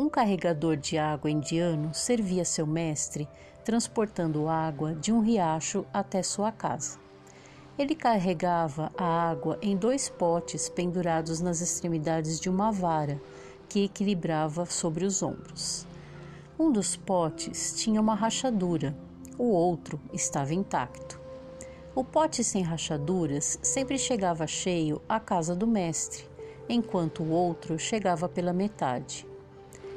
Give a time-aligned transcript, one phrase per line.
[0.00, 3.28] Um carregador de água indiano servia seu mestre
[3.62, 6.98] transportando água de um riacho até sua casa.
[7.78, 13.20] Ele carregava a água em dois potes pendurados nas extremidades de uma vara
[13.68, 15.86] que equilibrava sobre os ombros.
[16.58, 18.96] Um dos potes tinha uma rachadura,
[19.36, 21.20] o outro estava intacto.
[21.94, 26.24] O pote sem rachaduras sempre chegava cheio à casa do mestre,
[26.70, 29.28] enquanto o outro chegava pela metade.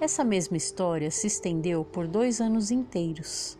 [0.00, 3.56] Essa mesma história se estendeu por dois anos inteiros.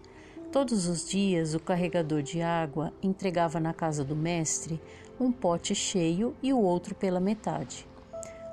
[0.50, 4.80] Todos os dias, o carregador de água entregava na casa do mestre
[5.18, 7.86] um pote cheio e o outro pela metade.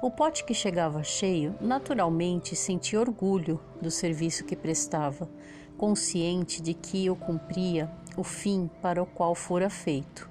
[0.01, 5.29] O pote que chegava cheio naturalmente sentia orgulho do serviço que prestava,
[5.77, 10.29] consciente de que eu cumpria o fim para o qual fora feito.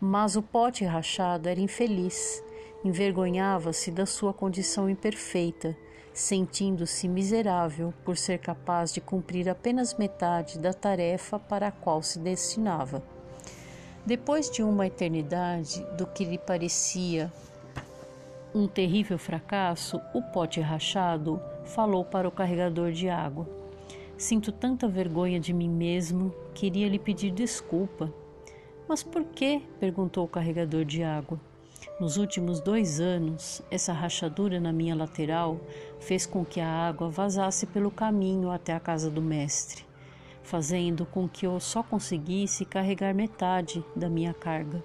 [0.00, 2.42] Mas o pote rachado era infeliz,
[2.84, 5.76] envergonhava-se da sua condição imperfeita
[6.12, 12.18] sentindo-se miserável por ser capaz de cumprir apenas metade da tarefa para a qual se
[12.18, 13.02] destinava.
[14.04, 17.32] Depois de uma eternidade do que lhe parecia
[18.54, 23.48] um terrível fracasso, o pote rachado falou para o carregador de água.
[24.16, 28.12] Sinto tanta vergonha de mim mesmo, queria lhe pedir desculpa.
[28.88, 29.62] Mas por que?
[29.78, 31.40] perguntou o carregador de água.
[32.00, 35.60] Nos últimos dois anos, essa rachadura na minha lateral
[36.00, 39.84] fez com que a água vazasse pelo caminho até a casa do mestre,
[40.42, 44.82] fazendo com que eu só conseguisse carregar metade da minha carga.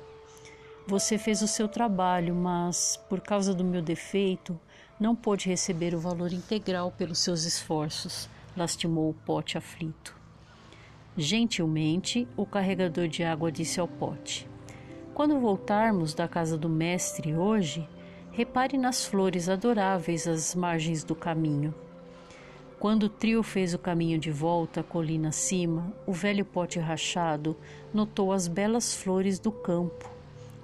[0.88, 4.59] Você fez o seu trabalho, mas, por causa do meu defeito,
[5.00, 10.13] não pôde receber o valor integral pelos seus esforços, lastimou o pote aflito.
[11.16, 14.50] Gentilmente, o carregador de água disse ao pote:
[15.16, 17.88] quando voltarmos da casa do Mestre hoje,
[18.33, 21.73] repare nas flores adoráveis às margens do caminho.
[22.77, 27.56] Quando o trio fez o caminho de volta, colina acima, o velho pote rachado
[27.94, 30.12] notou as belas flores do campo,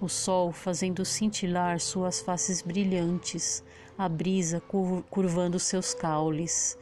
[0.01, 3.63] o sol fazendo cintilar suas faces brilhantes,
[3.97, 4.61] a brisa
[5.09, 6.77] curvando seus caules.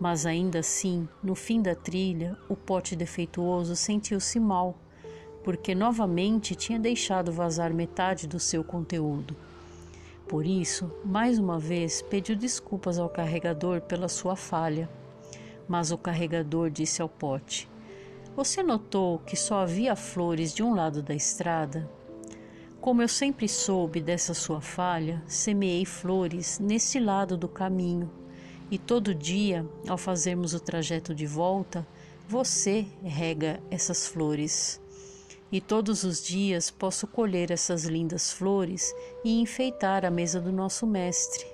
[0.00, 4.78] Mas ainda assim, no fim da trilha, o pote defeituoso sentiu-se mal
[5.44, 9.36] porque novamente tinha deixado vazar metade do seu conteúdo.
[10.26, 14.88] Por isso, mais uma vez, pediu desculpas ao carregador pela sua falha.
[15.68, 17.68] Mas o carregador disse ao pote:
[18.34, 21.88] Você notou que só havia flores de um lado da estrada?
[22.80, 28.10] Como eu sempre soube dessa sua falha, semeei flores nesse lado do caminho,
[28.70, 31.86] e todo dia, ao fazermos o trajeto de volta,
[32.28, 34.80] você rega essas flores
[35.50, 38.94] e todos os dias posso colher essas lindas flores
[39.24, 41.46] e enfeitar a mesa do nosso Mestre.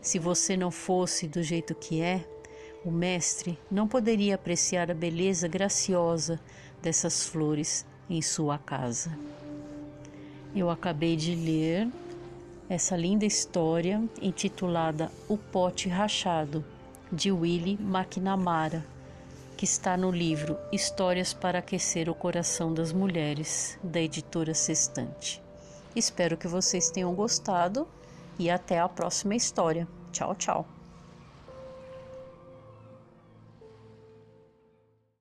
[0.00, 2.24] Se você não fosse do jeito que é,
[2.84, 6.40] o Mestre não poderia apreciar a beleza graciosa
[6.82, 9.16] dessas flores em sua casa.
[10.54, 11.88] Eu acabei de ler
[12.68, 16.64] essa linda história intitulada O Pote Rachado,
[17.10, 18.91] de Willie McNamara
[19.56, 25.42] que está no livro Histórias para Aquecer o Coração das Mulheres, da editora Sextante.
[25.94, 27.86] Espero que vocês tenham gostado
[28.38, 29.86] e até a próxima história.
[30.10, 30.81] Tchau, tchau.